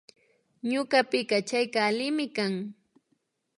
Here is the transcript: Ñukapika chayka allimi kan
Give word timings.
Ñukapika 0.69 1.37
chayka 1.49 1.79
allimi 1.89 2.25
kan 2.35 2.53